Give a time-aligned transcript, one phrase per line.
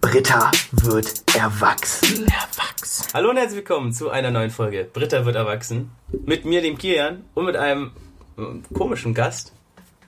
[0.00, 2.26] Britta wird erwachsen.
[2.26, 3.06] Erwachsen.
[3.14, 4.88] Hallo und herzlich willkommen zu einer neuen Folge.
[4.92, 5.90] Britta wird erwachsen.
[6.24, 7.92] Mit mir, dem Kian, und mit einem
[8.38, 8.42] äh,
[8.74, 9.52] komischen Gast.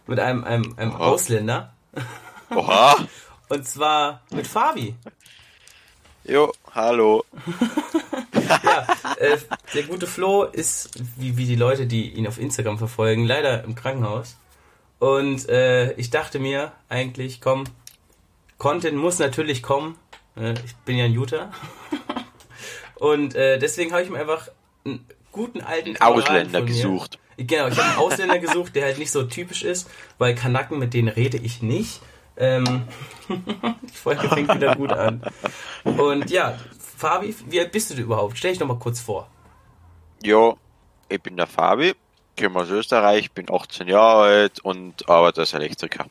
[0.06, 0.98] Mit einem, einem, einem Oha.
[0.98, 1.74] Ausländer.
[2.50, 2.96] Oha.
[3.48, 4.94] Und zwar mit Fabi.
[6.24, 7.24] Jo, hallo.
[8.64, 8.86] Ja,
[9.18, 9.36] äh,
[9.74, 13.74] der gute Flo ist, wie, wie die Leute, die ihn auf Instagram verfolgen, leider im
[13.74, 14.36] Krankenhaus.
[14.98, 17.64] Und äh, ich dachte mir eigentlich, komm,
[18.58, 19.96] Content muss natürlich kommen.
[20.36, 21.52] Äh, ich bin ja ein Juter.
[22.96, 24.48] Und äh, deswegen habe ich mir einfach
[24.84, 27.18] einen guten alten Kameraden Ausländer gesucht.
[27.36, 29.88] Genau, ich habe einen Ausländer gesucht, der halt nicht so typisch ist,
[30.18, 32.00] weil Kanaken, mit denen rede ich nicht.
[32.36, 32.88] Ähm,
[33.28, 35.22] die Folge fängt wieder gut an.
[35.84, 36.58] Und ja,
[36.96, 38.36] Fabi, wie alt bist du denn überhaupt?
[38.36, 39.30] Stell dich doch mal kurz vor.
[40.20, 40.58] Jo,
[41.08, 41.94] ich bin der Fabi,
[42.36, 46.06] komme aus Österreich, bin 18 Jahre alt und arbeite als Elektriker.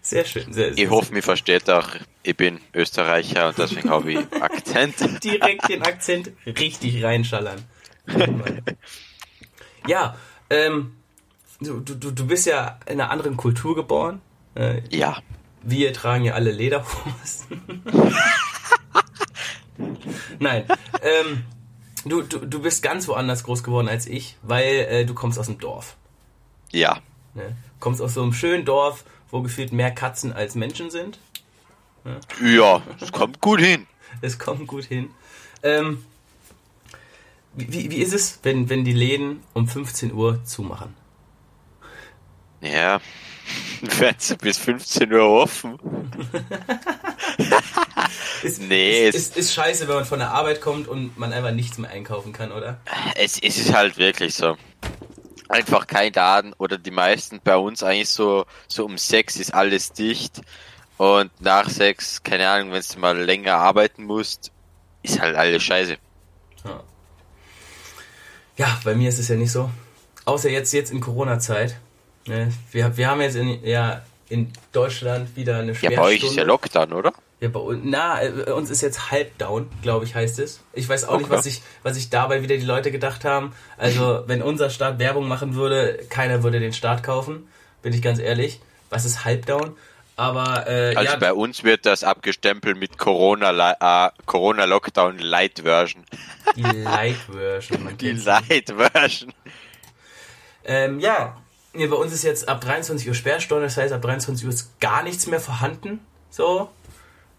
[0.01, 0.51] Sehr schön.
[0.53, 1.87] Sehr, sehr, Ich hoffe, mir versteht auch,
[2.23, 5.23] ich bin Österreicher und deswegen habe ich Akzent.
[5.23, 7.63] direkt den Akzent richtig reinschallern.
[9.87, 10.17] ja,
[10.49, 10.97] ähm,
[11.61, 14.21] du, du, du bist ja in einer anderen Kultur geboren.
[14.55, 15.19] Äh, Ja,
[15.61, 17.81] wir tragen ja alle Lederhosen.
[20.39, 20.65] Nein,
[21.01, 21.45] ähm,
[22.03, 25.45] du, du, du bist ganz woanders groß geworden als ich, weil äh, du kommst aus
[25.45, 25.95] dem Dorf.
[26.71, 26.99] ja,
[27.35, 27.55] Ne?
[27.79, 31.19] Kommst aus so einem schönen Dorf, wo gefühlt mehr Katzen als Menschen sind.
[32.43, 33.87] ja, das kommt gut hin.
[34.21, 35.09] Es kommt gut hin.
[35.63, 36.05] Ähm,
[37.55, 40.93] wie, wie- ist es, wenn, wenn die Läden um 15 Uhr zumachen?
[42.61, 42.99] Ja,
[43.81, 45.77] werden sie bis 15 Uhr offen?
[48.43, 51.31] Ist, Nee, ist, es- ist, ist scheiße, wenn man von der Arbeit kommt und man
[51.33, 52.79] einfach nichts mehr einkaufen kann, oder?
[53.15, 54.57] Es, es ist halt wirklich so.
[55.53, 59.91] Einfach kein Laden oder die meisten bei uns eigentlich so, so um sechs ist alles
[59.93, 60.41] dicht
[60.97, 64.51] und nach sechs, keine Ahnung, wenn du mal länger arbeiten musst,
[65.03, 65.97] ist halt alles scheiße.
[68.57, 69.69] Ja, bei mir ist es ja nicht so.
[70.25, 71.77] Außer jetzt, jetzt in Corona-Zeit.
[72.25, 72.53] Ne?
[72.71, 76.01] Wir, wir haben jetzt in, ja, in Deutschland wieder eine Ja, Sperrstunde.
[76.01, 77.13] bei euch ist ja Lockdown, oder?
[77.43, 80.61] Ja, bei uns, na, äh, uns ist jetzt Halbdown, glaube ich, heißt es.
[80.71, 81.35] Ich weiß auch nicht, Okay.
[81.35, 83.53] was sich was ich dabei wieder die Leute gedacht haben.
[83.77, 87.47] Also, wenn unser Staat Werbung machen würde, keiner würde den Staat kaufen,
[87.81, 88.61] bin ich ganz ehrlich.
[88.89, 89.75] Was ist Halbdown?
[90.15, 95.59] Aber äh, Also ja, bei uns wird das abgestempelt mit Corona, äh, Corona Lockdown Light
[95.63, 96.03] Version.
[96.55, 97.83] die Light-Version.
[97.83, 98.11] man Die.
[98.11, 99.33] Light Version.
[100.63, 101.35] Ähm, ja,
[101.73, 104.79] nee, bei uns ist jetzt ab 23 Uhr Sperrstunde, das heißt, ab 23 Uhr ist
[104.79, 105.99] gar nichts mehr vorhanden.
[106.29, 106.69] So.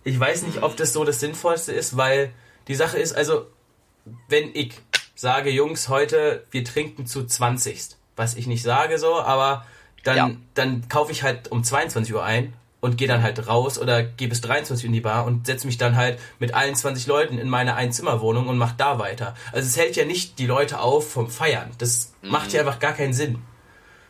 [0.05, 2.33] Ich weiß nicht, ob das so das Sinnvollste ist, weil
[2.69, 3.47] die Sache ist, also,
[4.29, 4.75] wenn ich
[5.15, 7.97] sage, Jungs, heute, wir trinken zu 20.
[8.17, 9.67] Was ich nicht sage so, aber
[10.05, 10.31] dann, Ja.
[10.55, 14.29] dann kaufe ich halt um 22 Uhr ein und gehe dann halt raus oder gehe
[14.29, 17.39] bis 23 Uhr in die Bar und setze mich dann halt mit allen 20 Leuten
[17.39, 19.35] in meine Einzimmerwohnung und mach da weiter.
[19.53, 21.71] Also es hält ja nicht die Leute auf vom Feiern.
[21.79, 23.39] Das macht ja einfach gar keinen Sinn.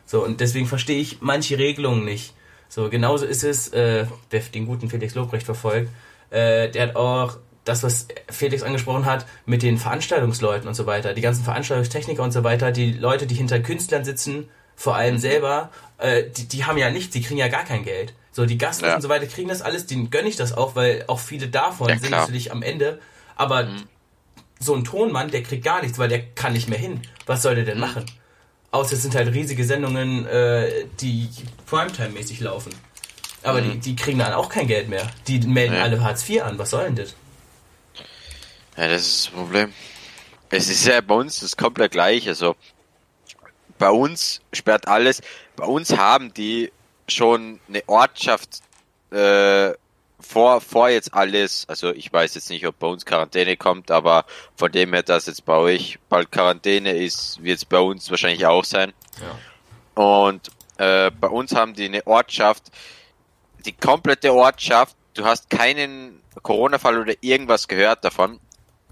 [0.07, 2.35] So, und deswegen verstehe ich manche Regelungen nicht.
[2.69, 5.91] So, genauso ist es, äh, wer den guten Felix Lobrecht verfolgt,
[6.31, 11.15] äh, der hat auch das, was Felix angesprochen hat, mit den Veranstaltungsleuten und so weiter,
[11.15, 15.71] die ganzen Veranstaltungstechniker und so weiter, die Leute, die hinter Künstlern sitzen, vor allem selber,
[15.99, 18.13] äh, die, die haben ja nichts, die kriegen ja gar kein Geld.
[18.33, 18.97] So, die Gastros Ja.
[18.97, 21.89] und so weiter kriegen das alles, denen gönne ich das auch, weil auch viele davon
[21.89, 22.99] Ja, sind natürlich am Ende.
[23.37, 23.69] Aber
[24.59, 27.01] so ein Tonmann, der kriegt gar nichts, weil der kann nicht mehr hin.
[27.27, 28.05] Was soll der denn machen?
[28.75, 31.29] Außer es sind halt riesige Sendungen, äh, die
[31.71, 32.75] Primetime-mäßig laufen.
[33.45, 35.07] Aber die, die kriegen dann auch kein Geld mehr.
[35.29, 35.81] Die melden Nee.
[35.81, 36.59] alle Hartz IV an.
[36.59, 37.15] Was soll denn das?
[38.77, 39.73] Ja, das ist das Problem.
[40.51, 42.27] Es ist ja bei uns das komplett gleich.
[42.27, 42.57] Also
[43.79, 45.23] bei uns sperrt alles.
[45.55, 46.73] Bei uns haben die
[47.07, 48.59] schon eine Ortschaft
[49.13, 49.73] äh,
[50.25, 51.65] vor, vor jetzt alles.
[51.69, 54.25] Also ich weiß jetzt nicht, ob bei uns Quarantäne kommt, aber
[54.57, 58.47] von dem her, dass jetzt bei euch bald Quarantäne ist, wird es bei uns wahrscheinlich
[58.47, 58.93] auch sein.
[59.21, 60.03] Ja.
[60.03, 62.65] Und äh, bei uns haben die eine Ortschaft,
[63.65, 68.41] die komplette Ortschaft, du hast keinen Corona-Fall oder irgendwas gehört davon,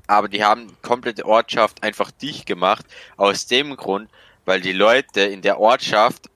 [0.06, 2.86] aber die haben die komplette Ortschaft einfach dicht gemacht,
[3.16, 4.08] aus dem Grund,
[4.44, 6.28] weil die Leute in der Ortschaft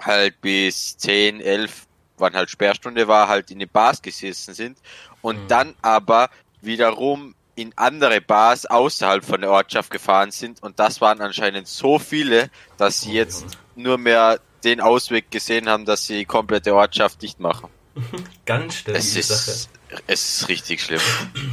[0.00, 1.85] halt bis 10, 11,
[2.18, 4.78] wann halt Sperrstunde war, halt in den Bars gesessen sind
[5.22, 6.30] und dann aber
[6.60, 11.98] wiederum in andere Bars außerhalb von der Ortschaft gefahren sind und das waren anscheinend so
[11.98, 17.22] viele, dass sie jetzt nur mehr den Ausweg gesehen haben, dass sie die komplette Ortschaft
[17.22, 17.70] dicht machen.
[18.46, 19.50] Ganz stabile Es Sache.
[19.50, 19.70] ist,
[20.06, 21.00] es ist richtig schlimm.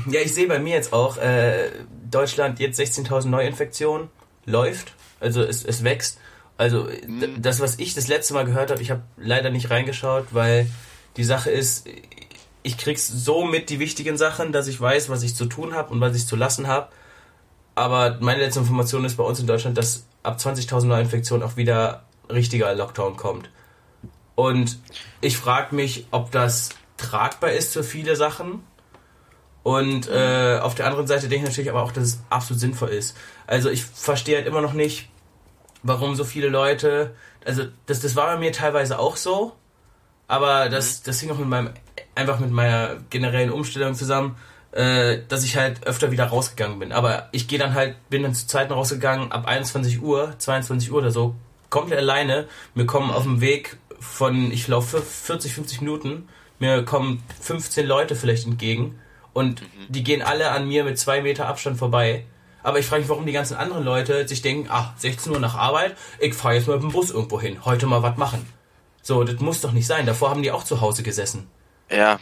[0.09, 1.69] Ja, ich sehe bei mir jetzt auch, äh,
[2.11, 4.09] Deutschland jetzt 16.000 Neuinfektionen
[4.45, 6.19] läuft, also es, es wächst
[6.63, 7.41] Also mhm.
[7.41, 10.69] das, was ich das letzte Mal gehört habe, ich habe leider nicht reingeschaut, weil
[11.17, 11.85] die Sache ist,
[12.63, 15.91] ich krieg's so mit die wichtigen Sachen, dass ich weiß, was ich zu tun habe
[15.91, 16.87] und was ich zu lassen habe.
[17.75, 22.05] Aber meine letzte Information ist bei uns in Deutschland, dass ab 20.000 Neuinfektionen auch wieder
[22.29, 23.49] richtiger Lockdown kommt.
[24.35, 24.79] Und
[25.19, 28.63] ich frage mich, ob das tragbar ist für viele Sachen.
[29.63, 32.89] Und äh, auf der anderen Seite denke ich natürlich aber auch, dass es absolut sinnvoll
[32.89, 33.17] ist.
[33.47, 35.09] Also ich verstehe halt immer noch nicht,
[35.83, 37.13] warum so viele Leute.
[37.45, 39.53] Also das, das war bei mir teilweise auch so,
[40.27, 41.03] aber das, mhm.
[41.05, 41.69] das hing auch mit meinem
[42.15, 44.35] einfach mit meiner generellen Umstellung zusammen,
[44.71, 46.91] äh, dass ich halt öfter wieder rausgegangen bin.
[46.91, 50.99] Aber ich gehe dann halt, bin dann zu Zeiten rausgegangen, ab 21 Uhr, 22 Uhr
[50.99, 51.35] oder so,
[51.69, 52.47] komplett alleine.
[52.75, 56.27] Mir kommen auf dem Weg von, ich laufe 40, 50 Minuten,
[56.59, 58.99] mir kommen 15 Leute vielleicht entgegen
[59.33, 59.65] und mhm.
[59.89, 62.25] die gehen alle an mir mit zwei Meter Abstand vorbei.
[62.63, 65.55] Aber ich frage mich, warum die ganzen anderen Leute sich denken, ach, 16 Uhr nach
[65.55, 68.45] Arbeit, ich fahre jetzt mal mit dem Bus irgendwo hin, heute mal was machen.
[69.01, 70.05] So, das muss doch nicht sein.
[70.05, 71.47] Davor haben die auch zu Hause gesessen.
[71.91, 72.19] Ja.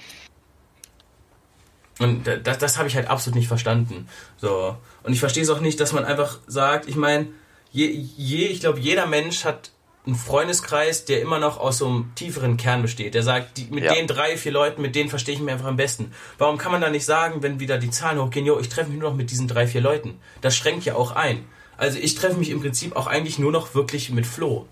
[2.00, 4.10] Und das, das habe ich halt absolut nicht verstanden.
[4.38, 4.76] So.
[5.04, 7.28] Und ich verstehe es auch nicht, dass man einfach sagt, ich meine,
[7.72, 9.72] je, je, ich glaube, jeder Mensch hat
[10.06, 13.14] einen Freundeskreis, der immer noch aus so einem tieferen Kern besteht.
[13.14, 13.94] Der sagt, die, mit ja.
[13.94, 16.12] den drei, vier Leuten, mit denen verstehe ich mich einfach am besten.
[16.38, 19.00] Warum kann man da nicht sagen, wenn wieder die Zahlen hochgehen, jo, ich treffe mich
[19.00, 20.20] nur noch mit diesen drei, vier Leuten?
[20.42, 21.46] Das schränkt ja auch ein.
[21.78, 24.68] Also ich treffe mich im Prinzip auch eigentlich nur noch wirklich mit Flo.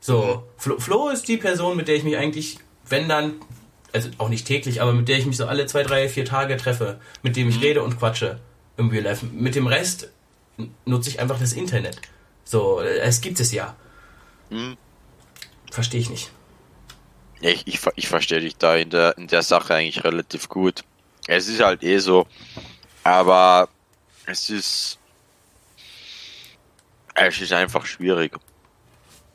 [0.00, 0.60] So, mhm.
[0.60, 2.58] Flo, Flo ist die Person, mit der ich mich eigentlich,
[2.88, 3.34] wenn dann,
[3.92, 6.56] also auch nicht täglich, aber mit der ich mich so alle zwei, drei, vier Tage
[6.56, 7.62] treffe, mit dem ich mhm.
[7.62, 8.40] rede und quatsche
[8.76, 9.24] im Real Life.
[9.26, 10.10] Mit dem Rest
[10.84, 12.00] nutze ich einfach das Internet.
[12.44, 13.76] So, es gibt es ja.
[14.52, 14.76] Mhm.
[15.70, 16.30] Verstehe ich nicht.
[17.40, 20.84] Ich, ich, ich verstehe dich da in der, in der Sache eigentlich relativ gut.
[21.26, 22.26] Es ist halt eh so,
[23.02, 23.68] aber
[24.26, 24.98] es ist,
[27.14, 28.36] es ist einfach schwierig.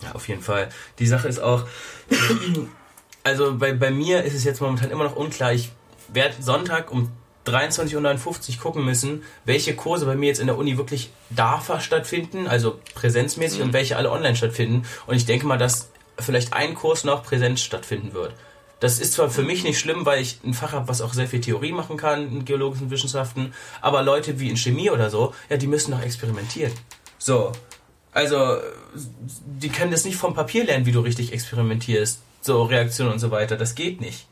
[0.03, 0.69] Ja, auf jeden Fall.
[0.99, 1.67] Die Sache ist auch,
[3.23, 5.53] also bei, bei mir ist es jetzt momentan immer noch unklar.
[5.53, 5.71] Ich
[6.07, 7.11] werde Sonntag um
[7.47, 12.47] 23.59 Uhr gucken müssen, welche Kurse bei mir jetzt in der Uni wirklich DAFA stattfinden,
[12.47, 13.65] also präsenzmäßig, mhm.
[13.65, 14.85] und welche alle online stattfinden.
[15.05, 15.89] Und ich denke mal, dass
[16.19, 18.33] vielleicht ein Kurs noch Präsenz stattfinden wird.
[18.79, 21.27] Das ist zwar für mich nicht schlimm, weil ich ein Fach habe, was auch sehr
[21.27, 25.57] viel Theorie machen kann in geologischen Wissenschaften, aber Leute wie in Chemie oder so, ja,
[25.57, 26.73] die müssen noch experimentieren.
[27.17, 27.51] So.
[28.11, 28.57] Also,
[29.45, 32.21] die können das nicht vom Papier lernen, wie du richtig experimentierst.
[32.41, 33.57] So, Reaktionen und so weiter.
[33.57, 34.25] Das geht nicht.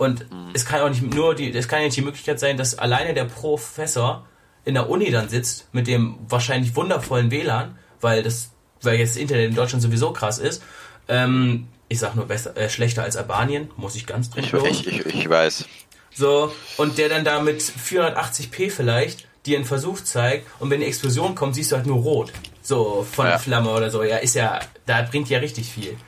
[0.00, 0.52] Und mhm.
[0.54, 3.12] es kann auch nicht nur die, es kann ja nicht die Möglichkeit sein, dass alleine
[3.12, 4.26] der Professor
[4.64, 9.20] in der Uni dann sitzt mit dem wahrscheinlich wundervollen WLAN, weil das, weil jetzt das
[9.20, 10.62] Internet in Deutschland sowieso krass ist.
[11.06, 14.86] Ähm, ich sag nur besser, äh, schlechter als Albanien, muss ich ganz drin ich, ich,
[14.86, 15.66] ich, ich weiß.
[16.14, 20.86] So, und der dann da mit 480p vielleicht dir einen Versuch zeigt und wenn die
[20.86, 22.32] Explosion kommt, siehst du halt nur rot.
[22.62, 23.36] So, von ja.
[23.36, 24.02] Flamme oder so.
[24.02, 25.98] Ja, ist ja, da bringt ja richtig viel.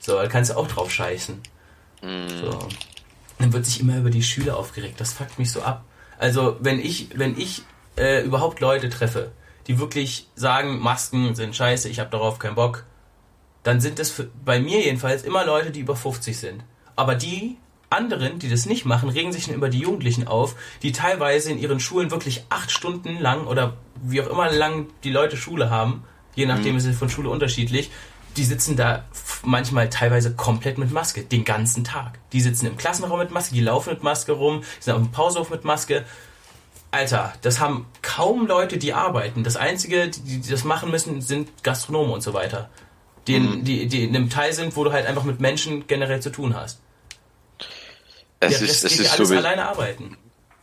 [0.00, 1.40] So, da kannst du auch drauf scheißen.
[2.02, 2.28] Mm.
[2.40, 2.68] So
[3.38, 5.00] dann wird sich immer über die Schüler aufgeregt.
[5.00, 5.84] Das fuckt mich so ab.
[6.18, 7.62] Also wenn ich, wenn ich
[7.96, 9.30] äh, überhaupt Leute treffe,
[9.66, 12.84] die wirklich sagen, Masken sind scheiße, ich habe darauf keinen Bock,
[13.62, 16.64] dann sind das für, bei mir jedenfalls immer Leute, die über 50 sind.
[16.96, 17.56] Aber die
[17.90, 21.58] anderen, die das nicht machen, regen sich dann über die Jugendlichen auf, die teilweise in
[21.58, 26.04] ihren Schulen wirklich acht Stunden lang oder wie auch immer lang die Leute Schule haben,
[26.34, 26.78] je nachdem mhm.
[26.78, 27.90] ist es von Schule unterschiedlich,
[28.38, 29.04] die sitzen da
[29.42, 32.18] manchmal teilweise komplett mit Maske, den ganzen Tag.
[32.32, 35.10] Die sitzen im Klassenraum mit Maske, die laufen mit Maske rum, die sind auf dem
[35.10, 36.04] Pausehof mit Maske.
[36.90, 39.44] Alter, das haben kaum Leute, die arbeiten.
[39.44, 42.70] Das Einzige, die, die das machen müssen, sind Gastronomen und so weiter.
[43.26, 43.64] Die, mhm.
[43.64, 46.54] die, die in einem Teil sind, wo du halt einfach mit Menschen generell zu tun
[46.56, 46.80] hast.
[48.40, 50.16] Es ist, es ist alles alleine arbeiten.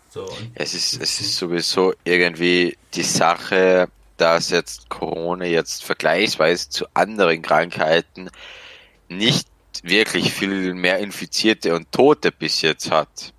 [0.09, 6.85] So, es, ist, es ist sowieso irgendwie die Sache, dass jetzt Corona jetzt vergleichsweise zu
[6.93, 8.29] anderen Krankheiten
[9.09, 9.47] nicht
[9.83, 13.33] wirklich viel mehr Infizierte und Tote bis jetzt hat.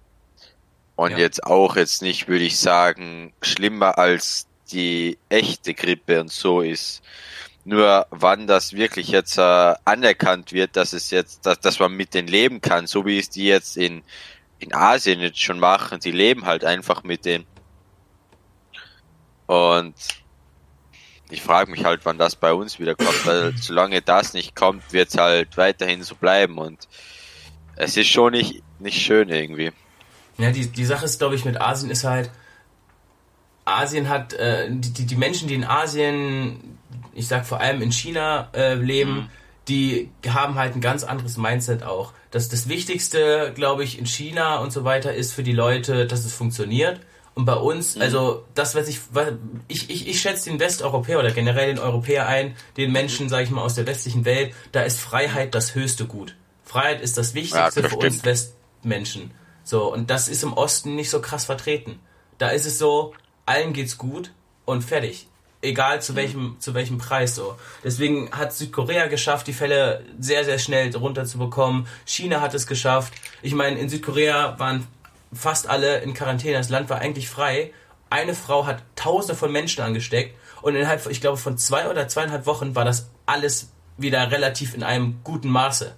[0.95, 1.18] Und ja.
[1.18, 7.02] jetzt auch jetzt nicht, würde ich sagen, schlimmer als die echte Grippe und so ist.
[7.64, 12.14] Nur wann das wirklich jetzt äh, anerkannt wird, dass es jetzt, dass, dass man mit
[12.14, 14.02] denen leben kann, so wie es die jetzt in,
[14.59, 17.47] in Asien jetzt schon machen, die leben halt einfach mit denen.
[19.47, 19.95] Und
[21.30, 24.92] ich frage mich halt, wann das bei uns wieder kommt, weil solange das nicht kommt,
[24.92, 26.88] wird es halt weiterhin so bleiben und
[27.76, 29.73] es ist schon nicht, nicht schön irgendwie.
[30.38, 32.30] Ja, die, die Sache ist, glaube ich, mit Asien ist halt,
[33.64, 36.78] Asien hat, äh, die, die Menschen, die in Asien,
[37.14, 39.28] ich sag vor allem in China äh, leben, mhm.
[39.68, 42.12] die haben halt ein ganz anderes Mindset auch.
[42.30, 46.25] Das, das Wichtigste, glaube ich, in China und so weiter ist für die Leute, dass
[46.25, 47.00] es funktioniert
[47.37, 49.35] Und bei uns, also das, was ich, was,
[49.69, 53.50] ich, ich, ich schätze den Westeuropäer oder generell den Europäer ein, den Menschen, sage ich
[53.50, 56.35] mal, aus der westlichen Welt, da ist Freiheit das höchste Gut.
[56.64, 58.25] Freiheit ist das Wichtigste das für uns.
[58.25, 59.33] Westmenschen.
[59.64, 62.00] So, und das ist im Osten nicht so krass vertreten.
[62.38, 63.12] Da ist es so,
[63.45, 64.33] allen geht's gut
[64.64, 65.28] und fertig.
[65.61, 67.57] Egal zu welchem, zu welchem Preis so.
[67.85, 71.87] Deswegen hat Südkorea geschafft, die Fälle sehr, sehr schnell runterzubekommen.
[72.07, 73.12] China hat es geschafft.
[73.43, 74.87] Ich meine, in Südkorea waren
[75.33, 76.56] fast alle in Quarantäne.
[76.59, 77.73] Das Land war eigentlich frei.
[78.11, 82.47] Eine Frau hat tausende von Menschen angesteckt und innerhalb, ich glaube, von zwei oder zweieinhalb
[82.47, 85.95] Wochen war das alles wieder relativ in einem guten Maße.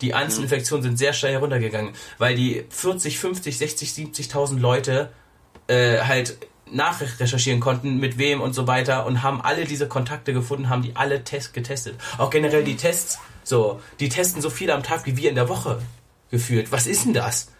[0.00, 5.10] Die Einzelinfektionen sind sehr schnell heruntergegangen, weil die 40, 50, 60, 70.000 Leute
[5.68, 6.38] äh, halt
[6.70, 10.96] nachrecherchieren konnten, mit wem und so weiter und haben alle diese Kontakte gefunden, haben die
[10.96, 11.96] alle test getestet.
[12.18, 15.48] Auch generell die Tests, so, die testen so viel am Tag wie wir in der
[15.48, 15.80] Woche
[16.30, 16.72] gefühlt.
[16.72, 17.52] Was ist denn das?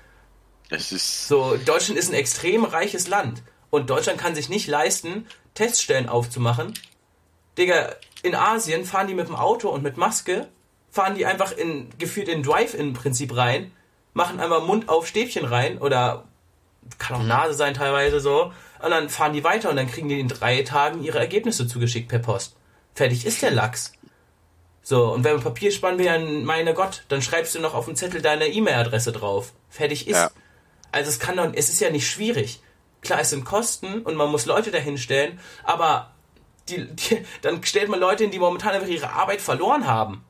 [0.72, 1.28] Es ist.
[1.28, 6.72] So, Deutschland ist ein extrem reiches Land und Deutschland kann sich nicht leisten, Teststellen aufzumachen.
[7.58, 10.48] Digga, in Asien fahren die mit dem Auto und mit Maske,
[10.90, 13.70] fahren die einfach in gefühlt in Drive-In-Prinzip rein,
[14.14, 16.24] machen einfach Mund auf Stäbchen rein oder
[16.98, 18.52] kann auch Nase sein teilweise so
[18.82, 22.08] und dann fahren die weiter und dann kriegen die in drei Tagen ihre Ergebnisse zugeschickt
[22.08, 22.56] per Post.
[22.94, 23.92] Fertig ist der Lachs.
[24.82, 27.84] So, und wenn man Papier spannen will, dann, meine Gott, dann schreibst du noch auf
[27.84, 29.52] dem Zettel deine E-Mail-Adresse drauf.
[29.70, 30.16] Fertig ist.
[30.16, 30.30] Ja.
[30.92, 32.60] Also es kann doch, es ist ja nicht schwierig.
[33.00, 36.12] Klar, es sind Kosten und man muss Leute dahinstellen, aber
[36.68, 40.24] die, die, dann stellt man Leute hin, die momentan einfach ihre Arbeit verloren haben.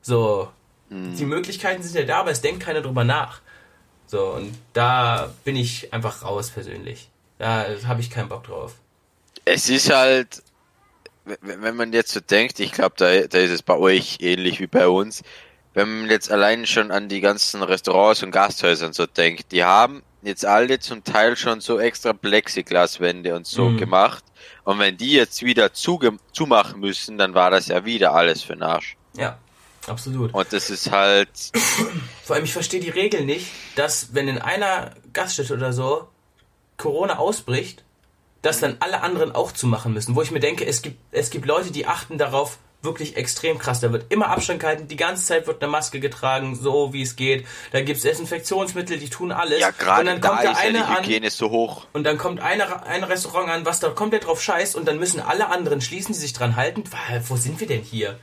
[0.00, 0.48] So,
[0.92, 3.40] die Möglichkeiten sind ja da, aber es denkt keiner drüber nach.
[4.06, 7.10] So, und da bin ich einfach raus persönlich.
[7.38, 8.74] Da habe ich keinen Bock drauf.
[9.44, 10.42] Es ist halt,
[11.24, 14.66] wenn man jetzt so denkt, ich glaube, da, da ist es bei euch ähnlich wie
[14.66, 15.22] bei uns.
[15.74, 19.62] Wenn man jetzt allein schon an die ganzen Restaurants und Gasthäuser und so denkt, die
[19.64, 23.78] haben jetzt alle zum Teil schon so extra Plexiglaswände und so Mhm.
[23.78, 24.24] gemacht.
[24.64, 28.54] Und wenn die jetzt wieder zuge zumachen müssen, dann war das ja wieder alles für
[28.54, 28.96] den Arsch.
[29.16, 29.38] Ja,
[29.86, 30.34] absolut.
[30.34, 31.28] Und das ist halt,
[32.24, 33.46] Vor allem, ich verstehe die Regel nicht,
[33.76, 36.08] dass wenn in einer Gaststätte oder so
[36.76, 37.84] Corona ausbricht,
[38.42, 40.14] dass dann alle anderen auch zumachen müssen.
[40.16, 43.80] Wo ich mir denke, es gibt, es gibt Leute, die achten darauf wirklich extrem krass.
[43.80, 47.16] Da wird immer Abstand gehalten, die ganze Zeit wird eine Maske getragen, so wie es
[47.16, 47.46] geht.
[47.72, 49.60] Da gibt's Desinfektionsmittel, die tun alles.
[49.60, 51.86] ja und gerade dann da kommt der ist ja eine die an Hygiene so hoch.
[51.92, 55.20] und dann kommt eine, ein Restaurant an, was da komplett drauf scheißt und dann müssen
[55.20, 56.84] alle anderen schließen, die sich dran halten.
[57.28, 58.18] Wo sind wir denn hier?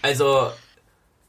[0.00, 0.50] Also,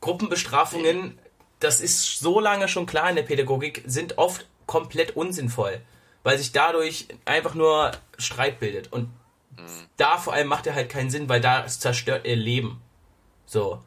[0.01, 1.17] Gruppenbestrafungen,
[1.59, 5.81] das ist so lange schon klar in der Pädagogik, sind oft komplett unsinnvoll,
[6.23, 8.93] weil sich dadurch einfach nur Streit bildet.
[8.93, 9.09] Und
[9.97, 12.81] da vor allem macht er halt keinen Sinn, weil da zerstört er Leben.
[13.45, 13.81] So.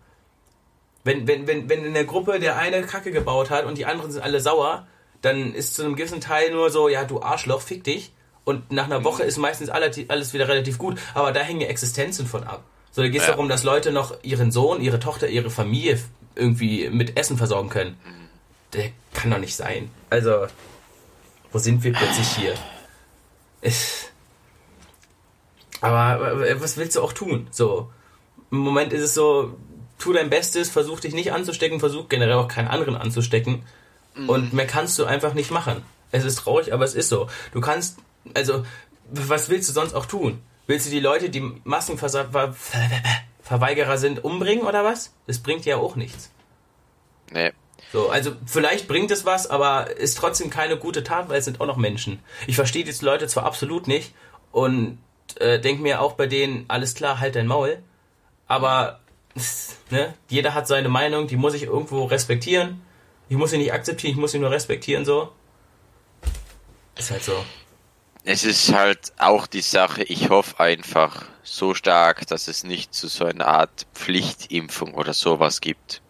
[1.05, 4.13] Wenn, wenn, wenn, wenn in der Gruppe der eine Kacke gebaut hat und die anderen
[4.13, 4.87] sind alle sauer,
[5.21, 8.13] dann ist zu einem gewissen Teil nur so, ja, du Arschloch, fick dich.
[8.45, 9.97] Und nach einer Woche ist meistens alles,
[10.33, 10.99] wieder relativ gut.
[11.15, 12.63] Aber da hängen ja Existenzen von ab.
[12.91, 13.33] So, da geht es Ja.
[13.33, 15.99] darum, dass Leute noch ihren Sohn, ihre Tochter, ihre Familie
[16.35, 17.97] irgendwie mit Essen versorgen können.
[18.73, 19.91] Der kann doch nicht sein.
[20.11, 20.47] Also,
[21.53, 22.55] wo sind wir plötzlich hier?
[23.61, 24.09] Ich-
[25.83, 27.49] Aber äh, was willst du auch tun?
[27.51, 27.91] So,
[28.51, 29.59] im Moment ist es so,
[29.99, 33.65] tu dein Bestes, versuch dich nicht anzustecken, versuch generell auch keinen anderen anzustecken.
[34.27, 35.83] Und mehr kannst du einfach nicht machen.
[36.11, 37.29] Es ist traurig, aber es ist so.
[37.53, 37.99] Du kannst,
[38.35, 38.65] also,
[39.11, 40.41] was willst du sonst auch tun?
[40.67, 45.15] Willst du die Leute, die Maskenverweigerer sind, umbringen oder was?
[45.27, 46.31] Das bringt ja auch nichts.
[47.33, 47.53] Nee.
[47.93, 51.61] So, also vielleicht bringt es was, aber ist trotzdem keine gute Tat, weil es sind
[51.61, 52.21] auch noch Menschen.
[52.47, 54.15] Ich verstehe diese Leute zwar absolut nicht
[54.51, 54.99] und
[55.41, 57.83] äh, denke mir auch bei denen, alles klar, halt dein Maul.
[58.47, 59.01] Aber
[59.91, 62.83] ne, jeder hat seine Meinung, die muss ich irgendwo respektieren.
[63.29, 65.33] Ich muss sie nicht akzeptieren, ich muss sie nur respektieren, so.
[66.97, 67.45] Ist halt so.
[68.25, 73.09] Es ist halt auch die Sache, ich hoffe einfach so stark, dass es nicht zu
[73.09, 76.03] so einer Art Pflichtimpfung oder sowas gibt.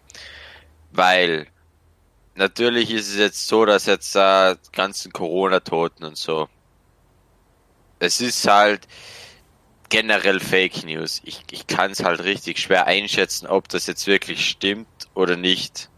[0.90, 1.46] Weil
[2.34, 6.48] natürlich ist es jetzt so, dass jetzt da ganzen Corona-Toten und so.
[8.02, 8.88] Es ist halt
[9.88, 11.21] generell Fake News.
[11.25, 15.88] Ich, ich kann es halt richtig schwer einschätzen, ob das jetzt wirklich stimmt oder nicht.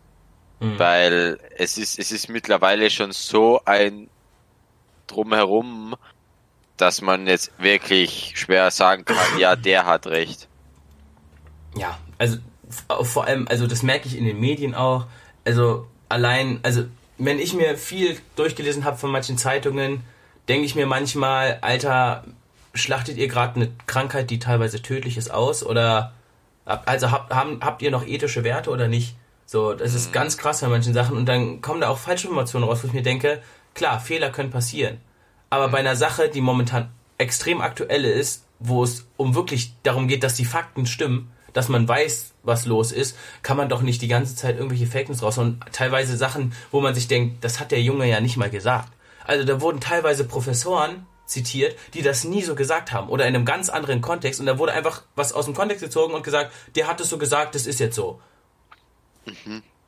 [0.60, 0.78] Mhm.
[0.78, 4.10] Weil es ist, es ist mittlerweile schon so ein
[5.06, 5.96] drumherum,
[6.76, 10.48] dass man jetzt wirklich schwer sagen kann, ja, der hat recht.
[11.76, 12.38] Ja, also
[13.02, 15.06] vor allem, also das merke ich in den Medien auch.
[15.44, 16.84] Also allein, also
[17.16, 20.02] wenn ich mir viel durchgelesen habe von manchen Zeitungen,
[20.48, 22.24] denke ich mir manchmal, Alter,
[22.74, 25.64] schlachtet ihr gerade eine Krankheit, die teilweise tödlich ist, aus?
[25.64, 26.12] Oder
[26.64, 29.16] also habt, haben, habt ihr noch ethische Werte oder nicht?
[29.46, 32.64] So, das ist ganz krass bei manchen Sachen und dann kommen da auch falsche Informationen
[32.64, 33.42] raus, wo ich mir denke,
[33.74, 34.98] klar, Fehler können passieren.
[35.50, 40.22] Aber bei einer Sache, die momentan extrem aktuell ist, wo es um wirklich darum geht,
[40.22, 44.08] dass die Fakten stimmen, dass man weiß, was los ist, kann man doch nicht die
[44.08, 47.70] ganze Zeit irgendwelche Fake News raus und teilweise Sachen, wo man sich denkt, das hat
[47.70, 48.88] der Junge ja nicht mal gesagt.
[49.24, 53.44] Also da wurden teilweise Professoren zitiert, die das nie so gesagt haben oder in einem
[53.46, 56.86] ganz anderen Kontext und da wurde einfach was aus dem Kontext gezogen und gesagt, der
[56.86, 58.20] hat es so gesagt, das ist jetzt so.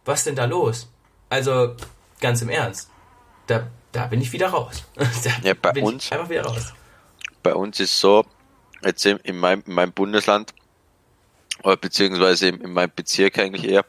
[0.04, 0.88] Was denn da los?
[1.28, 1.74] Also
[2.20, 2.88] ganz im Ernst,
[3.48, 4.84] da, da bin ich wieder raus.
[5.42, 6.72] Ja, bei uns- einfach wieder raus.
[7.42, 8.24] bei uns ist so,
[8.82, 10.54] jetzt in, in, meinem, in meinem Bundesland,
[11.62, 13.84] oder beziehungsweise in, in meinem Bezirk eigentlich eher,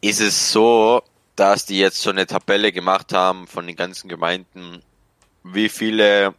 [0.00, 1.02] ist es so,
[1.36, 4.82] dass die jetzt so eine Tabelle gemacht haben von den ganzen Gemeinden,
[5.44, 6.34] wie viele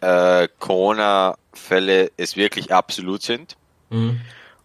[0.00, 3.56] äh, Corona-Fälle es wirklich absolut sind
[3.90, 4.20] Mhm.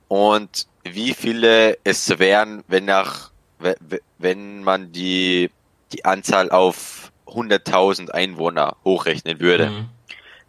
[0.07, 5.51] und wie viele es wären, wenn nach, we- we- wenn man die,
[5.93, 9.69] die Anzahl auf 100.000 Einwohner hochrechnen würde.
[9.69, 9.89] Mhm.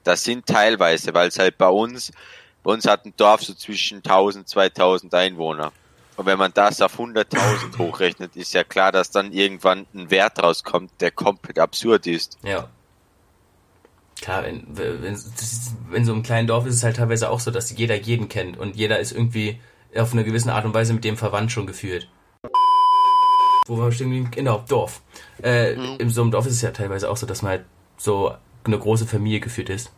[0.04, 2.10] Das sind teilweise, weil es halt bei uns,
[2.64, 5.72] bei uns hat ein Dorf so zwischen 1000, 2000 Einwohner.
[6.16, 10.42] Und wenn man das auf 100.000 hochrechnet, ist ja klar, dass dann irgendwann ein Wert
[10.42, 12.38] rauskommt, der komplett absurd ist.
[12.42, 12.68] Ja.
[14.20, 17.40] Klar, wenn, wenn, das ist- in so einem kleinen Dorf ist es halt teilweise auch
[17.40, 19.58] so, dass jeder jeden kennt und jeder ist irgendwie
[19.96, 22.08] auf eine gewisse Art und Weise mit dem verwandt schon gefühlt.
[23.66, 24.30] Wo wir stehen geblieben?
[24.30, 25.02] Genau, Dorf.
[25.42, 27.64] Äh, In so einem Dorf ist es ja teilweise auch so, dass man halt
[27.96, 29.90] so eine große Familie geführt ist.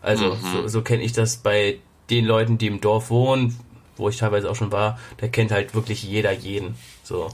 [0.00, 1.78] Also so, so kenne ich das bei
[2.10, 3.56] den Leuten, die im Dorf wohnen,
[3.96, 6.76] wo ich teilweise auch schon war, da kennt halt wirklich jeder jeden.
[7.02, 7.28] So.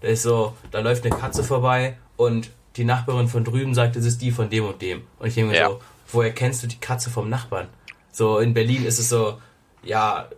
[0.00, 4.04] Da ist so, da läuft eine Katze vorbei und die Nachbarin von drüben sagt, es
[4.04, 5.02] ist die von dem und dem.
[5.18, 5.68] Und ich denke mir Ja.
[5.70, 5.80] so,
[6.12, 7.66] woher kennst du die Katze vom Nachbarn?
[8.12, 9.38] So, in Berlin ist es so,
[9.82, 10.28] ja,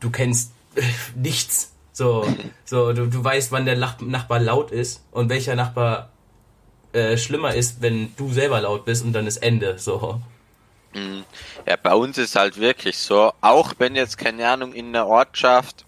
[0.00, 0.52] du kennst
[1.14, 1.72] nichts.
[1.92, 2.26] So,
[2.64, 6.08] so du, du weißt, wann der Nachbar laut ist und welcher Nachbar
[6.92, 9.78] äh, schlimmer ist, wenn du selber laut bist und dann ist Ende.
[9.78, 10.20] So.
[11.66, 15.84] Ja, bei uns ist halt wirklich so, auch wenn jetzt, keine Ahnung, in der Ortschaft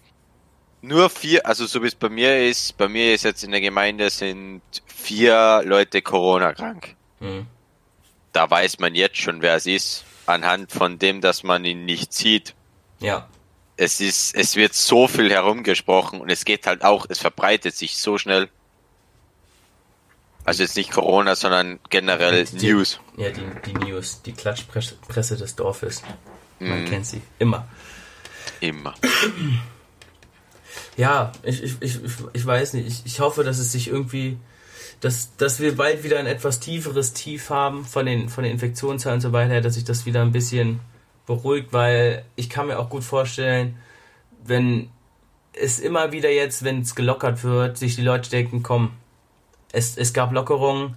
[0.83, 3.61] nur vier, also so wie es bei mir ist, bei mir ist jetzt in der
[3.61, 6.95] Gemeinde sind vier Leute Corona krank.
[7.19, 7.47] Hm.
[8.33, 12.11] Da weiß man jetzt schon, wer es ist, anhand von dem, dass man ihn nicht
[12.11, 12.53] sieht.
[12.99, 13.29] Ja.
[13.77, 17.97] Es ist, es wird so viel herumgesprochen und es geht halt auch, es verbreitet sich
[17.97, 18.49] so schnell.
[20.45, 22.99] Also jetzt nicht Corona, sondern generell Die- News.
[23.17, 26.03] Ja, die, die News, die Klatschpresse des Dorfes.
[26.59, 27.21] Man kennt sie.
[27.39, 27.67] Immer.
[28.59, 28.93] Immer.
[30.97, 32.87] Ja, ich, ich, ich, ich- ich weiß nicht.
[32.87, 34.37] Ich, ich hoffe, dass es sich irgendwie,
[35.01, 39.17] dass, dass wir bald wieder ein etwas tieferes Tief haben von den, von den Infektionszahlen
[39.17, 40.79] und so weiter, dass sich das wieder ein bisschen
[41.25, 43.77] beruhigt, weil ich kann mir auch gut vorstellen,
[44.45, 44.89] wenn
[45.53, 48.91] es immer wieder jetzt, wenn es gelockert wird, sich die Leute denken, komm,
[49.73, 50.95] es, es gab Lockerungen,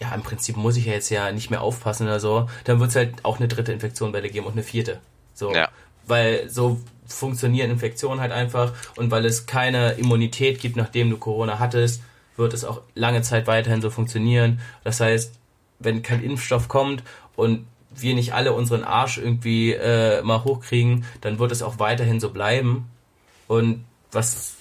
[0.00, 2.90] ja, im Prinzip muss ich ja jetzt ja nicht mehr aufpassen oder so, dann wird
[2.90, 5.00] es halt auch eine dritte Infektionwelle geben und eine vierte.
[5.34, 5.54] So.
[5.54, 5.68] Ja.
[6.06, 11.58] Weil so funktionieren Infektionen halt einfach und weil es keine Immunität gibt, nachdem du Corona
[11.58, 12.02] hattest,
[12.36, 14.60] wird es auch lange Zeit weiterhin so funktionieren.
[14.84, 15.34] Das heißt,
[15.78, 17.02] wenn kein Impfstoff kommt
[17.36, 22.20] und wir nicht alle unseren Arsch irgendwie äh, mal hochkriegen, dann wird es auch weiterhin
[22.20, 22.88] so bleiben.
[23.48, 24.54] Und was,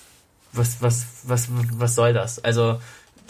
[0.53, 2.43] was, was, was, was soll das?
[2.43, 2.79] Also,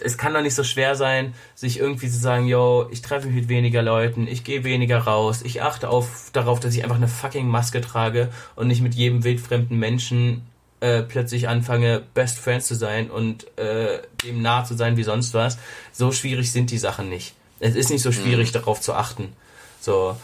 [0.01, 3.36] es kann doch nicht so schwer sein, sich irgendwie zu sagen, yo, ich treffe mich
[3.36, 7.07] mit weniger Leuten, ich gehe weniger raus, ich achte auf, darauf, dass ich einfach eine
[7.07, 10.43] fucking Maske trage und nicht mit jedem wildfremden Menschen
[10.79, 15.33] äh, plötzlich anfange, Best Friends zu sein und äh, dem nah zu sein wie sonst
[15.33, 15.57] was.
[15.91, 17.33] So schwierig sind die Sachen nicht.
[17.60, 19.33] Es ist nicht so schwierig, darauf zu achten.
[19.81, 20.15] So,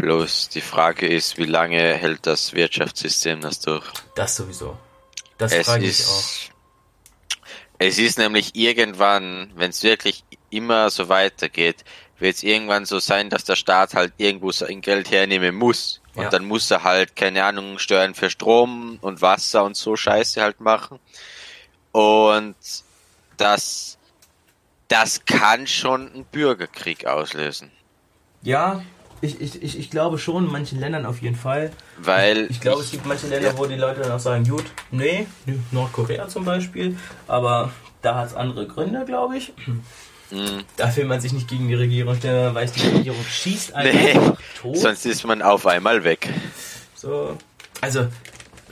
[0.00, 3.84] Bloß die Frage ist, wie lange hält das Wirtschaftssystem das durch?
[4.14, 4.78] das sowieso.
[5.36, 6.49] Das Es frage ich auch.
[7.80, 11.82] Es ist nämlich irgendwann, wenn es wirklich immer so weitergeht,
[12.18, 16.02] wird es irgendwann so sein, dass der Staat halt irgendwo sein Geld hernehmen muss.
[16.14, 16.28] Und Ja.
[16.28, 20.60] dann muss er halt, keine Ahnung, Steuern für Strom und Wasser und so Scheiße halt
[20.60, 21.00] machen.
[21.92, 22.54] Und
[23.38, 23.96] das,
[24.88, 27.72] das kann schon einen Bürgerkrieg auslösen.
[28.42, 28.82] Ja,
[29.20, 31.70] ich, ich, ich, ich glaube schon, in manchen Ländern auf jeden Fall.
[31.98, 35.26] Weil Ich glaube, es gibt manche Länder, wo die Leute dann auch sagen, gut, nee,
[35.70, 36.96] Nordkorea zum Beispiel,
[37.28, 39.52] aber da hat es andere Gründe, glaube ich.
[40.30, 40.62] Mhm.
[40.76, 43.96] Da will man sich nicht gegen die Regierung stellen, man weiß, die Regierung schießt einen
[43.96, 44.76] Nee, einfach tot.
[44.76, 46.28] sonst ist man auf einmal weg.
[46.94, 47.36] So,
[47.80, 48.06] also,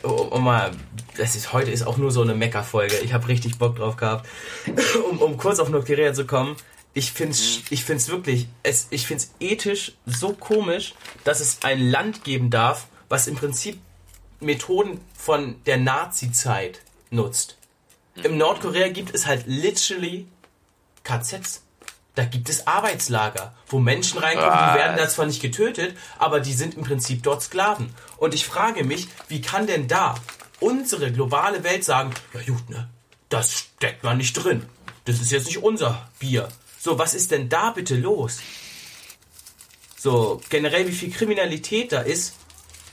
[0.02, 0.70] um, um mal,
[1.16, 2.98] das ist, heute ist auch nur so eine Mecker-Folge.
[3.02, 4.26] Ich habe richtig Bock drauf gehabt.
[5.10, 6.56] um, um kurz auf Nordkorea zu kommen,
[6.98, 12.24] ich find's, ich find's wirklich, es, ich find's ethisch so komisch, dass es ein Land
[12.24, 13.78] geben darf, was im Prinzip
[14.40, 16.80] Methoden von der Nazi-Zeit
[17.10, 17.56] nutzt.
[18.16, 20.26] Im Nordkorea gibt es halt literally
[21.04, 21.62] KZs.
[22.16, 26.52] Da gibt es Arbeitslager, wo Menschen reinkommen, die werden da zwar nicht getötet, aber die
[26.52, 27.94] sind im Prinzip dort Sklaven.
[28.16, 30.16] Und ich frage mich, wie kann denn da
[30.58, 32.88] unsere globale Welt sagen, ja gut, ne,
[33.28, 34.66] das steckt man nicht drin.
[35.04, 36.48] Das ist jetzt nicht unser Bier.
[36.88, 38.38] So, was ist denn da bitte los?
[39.98, 42.32] So, generell, wie viel Kriminalität da ist,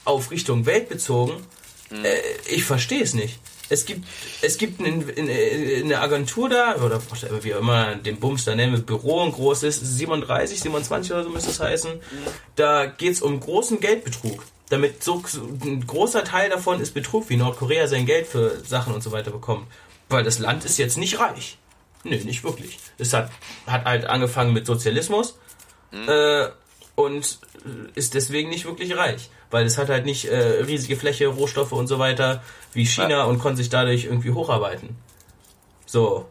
[0.03, 1.45] auf Richtung Welt bezogen,
[1.91, 2.17] äh,
[2.53, 3.39] ich verstehe es nicht.
[3.69, 4.05] Es gibt,
[4.41, 7.01] es gibt in, in, in eine Agentur da, oder
[7.41, 11.29] wie auch immer den Bums da nennen wir, Büro, ein großes, 37, 27 oder so
[11.29, 11.91] müsste es heißen.
[12.57, 14.43] Da geht es um großen Geldbetrug.
[14.67, 18.93] Damit so, so ein großer Teil davon ist Betrug, wie Nordkorea sein Geld für Sachen
[18.93, 19.67] und so weiter bekommt.
[20.09, 21.57] Weil das Land ist jetzt nicht reich.
[22.05, 22.79] Nö, nicht wirklich.
[22.99, 23.31] Es hat,
[23.65, 25.37] hat halt angefangen mit Sozialismus
[26.07, 26.47] äh,
[26.95, 27.39] und
[27.95, 29.29] ist deswegen nicht wirklich reich.
[29.49, 33.39] Weil es hat halt nicht äh, riesige Fläche, Rohstoffe und so weiter wie China und
[33.39, 34.95] konnte sich dadurch irgendwie hocharbeiten.
[35.85, 36.27] So.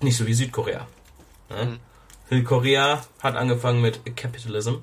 [0.00, 0.86] Nicht so wie Südkorea.
[1.48, 1.78] Ne?
[2.28, 4.76] Südkorea hat angefangen mit Capitalism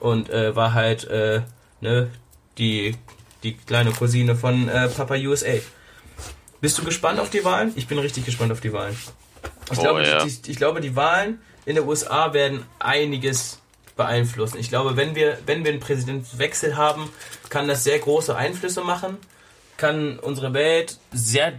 [0.00, 1.42] und äh, war halt äh,
[1.80, 2.10] ne,
[2.58, 2.96] die,
[3.42, 5.58] die kleine Cousine von äh, Papa USA.
[6.60, 7.72] Bist du gespannt auf die Wahlen?
[7.76, 8.96] Ich bin richtig gespannt auf die Wahlen.
[9.70, 10.24] Ich, Oh, glaube, ja.
[10.24, 13.58] die, ich glaube, die Wahlen in der USA werden einiges
[13.96, 14.58] beeinflussen.
[14.58, 17.10] Ich glaube, wenn wir, wenn wir einen Präsidentwechsel haben,
[17.48, 19.16] kann das sehr große Einflüsse machen,
[19.76, 21.54] kann unsere Welt sehr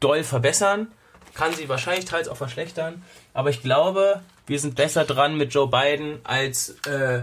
[0.00, 0.88] doll verbessern,
[1.34, 3.04] kann sie wahrscheinlich teils auch verschlechtern.
[3.34, 7.22] Aber ich glaube, wir sind besser dran mit Joe Biden als äh,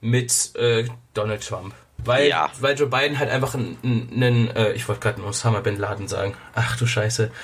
[0.00, 1.74] mit äh, Donald Trump.
[2.04, 2.50] Weil, Ja.
[2.60, 3.78] weil Joe Biden halt einfach einen,
[4.12, 6.34] einen äh, ich wollte gerade Osama Bin Laden sagen.
[6.54, 7.30] Ach du Scheiße.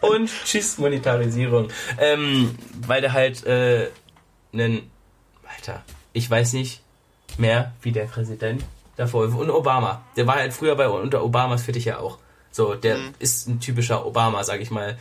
[0.00, 1.68] Und tschüss Monetarisierung.
[1.98, 3.88] Ähm, weil der halt äh,
[4.52, 4.90] einen,
[5.56, 6.82] Alter, ich weiß nicht
[7.38, 8.64] mehr, wie der Präsident
[8.96, 10.02] davor, und Obama.
[10.16, 12.18] Der war halt früher bei unter Obamas Fittich ja auch.
[12.50, 14.98] So, der ist ein typischer Obama, sag ich mal.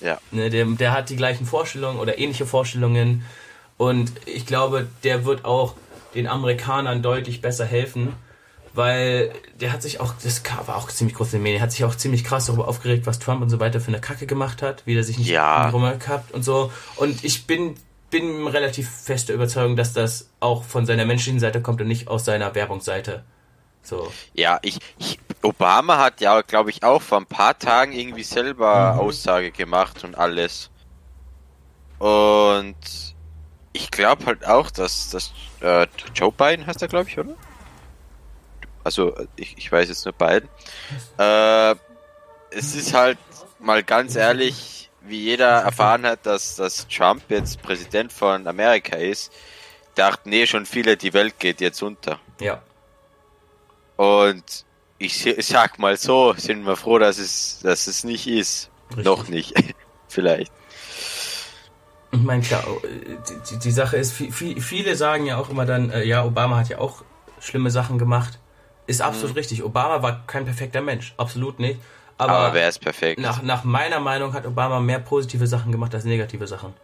[0.00, 0.18] Ja.
[0.30, 3.24] Ne, der, der hat die gleichen Vorstellungen oder ähnliche Vorstellungen.
[3.76, 5.74] Und ich glaube, der wird auch
[6.14, 8.14] den Amerikanern deutlich besser helfen,
[8.72, 11.84] weil der hat sich auch, das war auch ziemlich groß in den Medien, hat sich
[11.84, 14.86] auch ziemlich krass darüber aufgeregt, was Trump und so weiter für eine Kacke gemacht hat,
[14.86, 15.68] wie er sich nicht Ja.
[15.70, 16.72] rumgehabt und so.
[16.96, 17.74] Und ich bin,
[18.10, 22.24] bin relativ fester Überzeugung, dass das auch von seiner menschlichen Seite kommt und nicht aus
[22.24, 23.24] seiner Werbungsseite.
[23.82, 24.12] So.
[24.34, 28.92] Ja, ich, ich Obama hat ja, glaube ich, auch vor ein paar Tagen irgendwie selber
[28.94, 29.00] Mhm.
[29.00, 30.70] Aussage gemacht und alles.
[31.98, 32.76] Und
[33.72, 37.36] ich glaube halt auch, dass, dass äh, Joe Biden heißt er, glaube ich, oder?
[38.82, 40.48] Also ich, ich weiß jetzt nur Biden.
[41.18, 41.74] Äh,
[42.50, 43.18] es ist halt
[43.58, 49.32] mal ganz ehrlich, wie jeder erfahren hat, dass, dass Trump jetzt Präsident von Amerika ist,
[49.94, 52.18] dachten nee schon viele, die Welt geht jetzt unter.
[52.40, 52.62] Ja.
[53.96, 54.64] Und
[54.98, 58.70] ich, ich sag mal so, sind wir froh, dass es, dass es nicht ist.
[58.90, 59.04] Richtig.
[59.04, 59.54] Noch nicht.
[60.08, 60.52] Vielleicht.
[62.12, 62.64] Ich meine, klar,
[63.28, 66.24] die, die, die Sache ist, vi- vi- viele sagen ja auch immer dann, äh, ja,
[66.24, 67.02] Obama hat ja auch
[67.40, 68.38] schlimme Sachen gemacht.
[68.86, 69.62] Ist absolut richtig.
[69.62, 71.14] Obama war kein perfekter Mensch.
[71.16, 71.78] Absolut nicht.
[72.18, 73.20] Aber, Aber, wer ist perfekt?
[73.20, 76.74] nach, nach meiner Meinung hat Obama mehr positive Sachen gemacht als negative Sachen.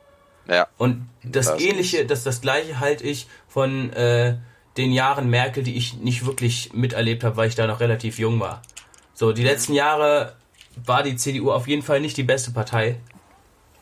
[0.48, 0.68] Ja.
[0.78, 4.36] Und das, Das ähnliche, das, das gleiche halte ich von äh,
[4.76, 8.38] den Jahren Merkel, die ich nicht wirklich miterlebt habe, weil ich da noch relativ jung
[8.38, 8.62] war.
[9.12, 10.36] So, die letzten Jahre
[10.84, 13.00] war die CDU auf jeden Fall nicht die beste Partei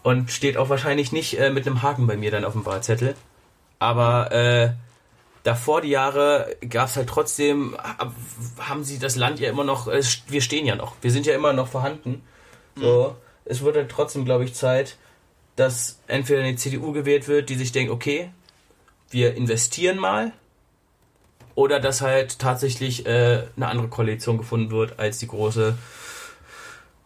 [0.04, 3.16] und steht auch wahrscheinlich nicht äh, mit einem Haken bei mir dann auf dem Wahlzettel.
[3.80, 4.70] Aber äh,
[5.42, 8.14] davor die Jahre gab es halt trotzdem, hab-
[8.60, 11.34] haben sie das Land ja immer noch, äh, wir stehen ja noch, wir sind ja
[11.34, 12.22] immer noch vorhanden.
[12.76, 14.96] So, es wird halt trotzdem, glaube ich, Zeit,
[15.56, 18.30] dass entweder eine CDU gewählt wird, die sich denkt, okay,
[19.10, 20.32] wir investieren mal,
[21.54, 25.78] oder dass halt tatsächlich äh, eine andere Koalition gefunden wird als die große,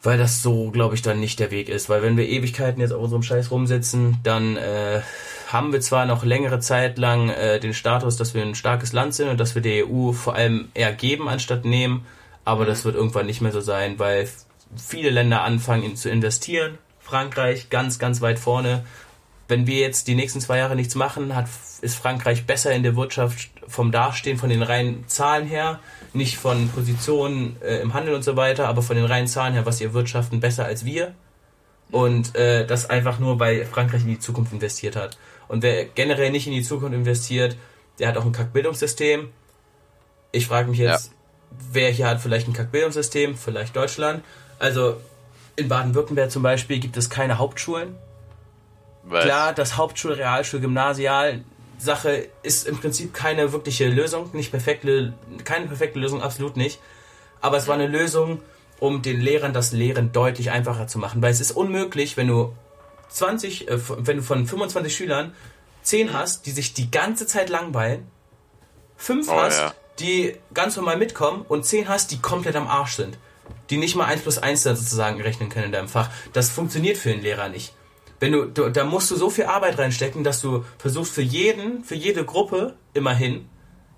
[0.03, 1.89] weil das so, glaube ich, dann nicht der Weg ist.
[1.89, 5.01] Weil wenn wir Ewigkeiten jetzt auf unserem Scheiß rumsitzen, dann äh,
[5.49, 9.15] haben wir zwar noch längere Zeit lang äh, den Status, dass wir ein starkes Land
[9.15, 12.07] sind und dass wir der EU vor allem eher geben anstatt nehmen,
[12.45, 14.29] aber das wird irgendwann nicht mehr so sein, weil
[14.77, 16.79] viele Länder anfangen in, zu investieren.
[17.01, 18.85] Frankreich ganz, ganz weit vorne.
[19.49, 21.49] Wenn wir jetzt die nächsten zwei Jahre nichts machen, hat,
[21.81, 25.81] ist Frankreich besser in der Wirtschaft vom Dastehen, von den reinen Zahlen her,
[26.13, 29.65] nicht von Positionen äh, im Handel und so weiter, aber von den reinen Zahlen her,
[29.65, 31.15] was ihr wirtschaften, besser als wir.
[31.91, 35.17] Und äh, das einfach nur, weil Frankreich in die Zukunft investiert hat.
[35.49, 37.57] Und wer generell nicht in die Zukunft investiert,
[37.99, 39.31] der hat auch ein Kackbildungssystem.
[40.31, 41.13] Ich frage mich jetzt,
[41.73, 44.23] wer hier hat vielleicht ein Kackbildungssystem, vielleicht Deutschland.
[44.59, 45.01] Also
[45.57, 47.95] in Baden-Württemberg zum Beispiel gibt es keine Hauptschulen.
[49.09, 49.25] Was?
[49.25, 51.45] Klar, das Hauptschul-, Realschul-, Gymnasial
[51.79, 56.81] Sache ist im Prinzip keine wirkliche Lösung, nicht perfekte, keine perfekte Lösung, absolut nicht.
[57.41, 58.43] Aber es war eine Lösung,
[58.81, 62.55] um den Lehrern das Lehren deutlich einfacher zu machen, weil es ist unmöglich, wenn du
[63.11, 65.35] 20, äh, wenn du von 25 Schülern
[65.83, 68.07] 10 hast, die sich die ganze Zeit langweilen,
[68.97, 69.75] 5 Oh, hast, ja.
[70.01, 73.19] die ganz normal mitkommen und 10 hast, die komplett am Arsch sind.
[73.71, 76.11] Die nicht mal 1 plus 1 da sozusagen rechnen können in deinem Fach.
[76.33, 77.73] Das funktioniert für einen Lehrer nicht.
[78.21, 81.85] Wenn du, du, da musst du so viel Arbeit reinstecken, dass du versuchst für jeden,
[81.85, 83.49] für jede Gruppe immerhin,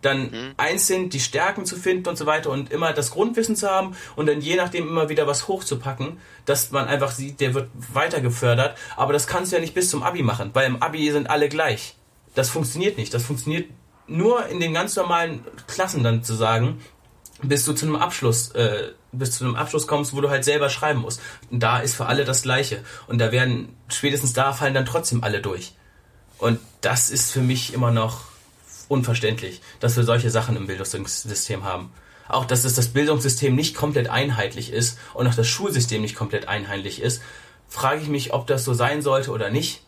[0.02, 3.94] dann einzeln die Stärken zu finden und so weiter und immer das Grundwissen zu haben
[4.16, 8.20] und dann je nachdem immer wieder was hochzupacken, dass man einfach sieht, der wird weiter
[8.20, 8.76] gefördert.
[8.96, 11.48] Aber das kannst du ja nicht bis zum Abi machen, weil im Abi sind alle
[11.48, 11.96] gleich.
[12.35, 13.12] Das funktioniert nicht.
[13.12, 13.68] Das funktioniert
[14.06, 16.80] nur in den ganz normalen Klassen dann zu sagen,
[17.42, 20.70] bis du zu einem Abschluss, äh, bis zu einem Abschluss kommst, wo du halt selber
[20.70, 21.20] schreiben musst.
[21.51, 22.83] Und da ist für alle das Gleiche.
[23.07, 25.73] Und da werden, spätestens da fallen dann trotzdem alle durch.
[26.38, 28.23] Und das ist für mich immer noch
[28.88, 31.92] unverständlich, dass wir solche Sachen im Bildungssystem haben.
[32.29, 37.03] Auch, dass das Bildungssystem nicht komplett einheitlich ist und auch das Schulsystem nicht komplett einheitlich
[37.03, 37.23] ist,
[37.68, 39.83] frage ich mich, ob das so sein sollte oder nicht.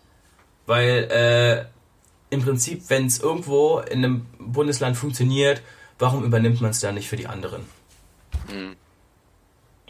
[0.67, 5.63] Weil äh, im Prinzip, wenn es irgendwo in einem Bundesland funktioniert,
[5.99, 7.65] warum übernimmt man es da nicht für die anderen?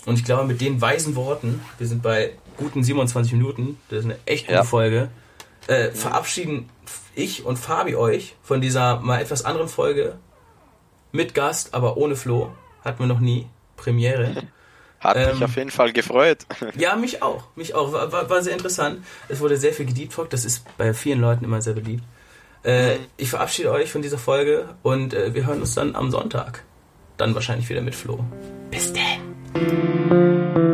[0.06, 4.04] Und ich glaube, mit den weisen Worten, wir sind bei guten 27 Minuten, das ist
[4.06, 4.64] eine echt gute Ja.
[4.64, 5.08] Folge,
[5.68, 6.68] äh, verabschieden
[7.14, 10.16] ich und Fabi euch von dieser mal etwas anderen Folge
[11.12, 12.52] mit Gast, aber ohne Flo.
[12.84, 13.46] Hatten wir noch nie.
[13.76, 14.42] Premiere.
[14.98, 16.46] Hat mich Ähm, auf jeden Fall gefreut.
[16.76, 17.44] Ja, mich auch.
[17.54, 17.92] Mich auch.
[17.92, 19.04] War, war, war sehr interessant.
[19.28, 20.32] Es wurde sehr viel gedeeptalkt.
[20.32, 22.02] Das ist bei vielen Leuten immer sehr beliebt.
[22.64, 26.64] Äh, ich verabschiede euch von dieser Folge und äh, wir hören uns dann am Sonntag.
[27.16, 28.24] Dann wahrscheinlich wieder mit Flo.
[28.70, 28.92] Bis
[29.54, 30.71] Thank you.